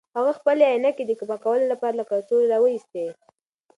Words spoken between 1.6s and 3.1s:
لپاره له کڅوړې راویستې.